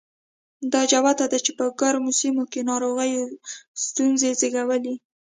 دا 0.73 0.81
جوته 0.91 1.25
ده 1.31 1.37
چې 1.45 1.51
په 1.59 1.65
ګرمو 1.79 2.11
سیمو 2.19 2.43
کې 2.51 2.61
ناروغیو 2.69 3.23
ستونزې 3.85 4.31
زېږولې. 4.39 4.93